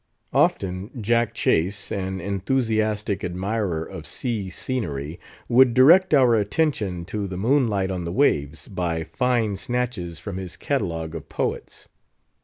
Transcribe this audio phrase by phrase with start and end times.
[0.33, 7.37] Often Jack Chase, an enthusiastic admirer of sea scenery, would direct our attention to the
[7.37, 11.87] moonlight on the waves, by fine snatches from his catalogue of poets.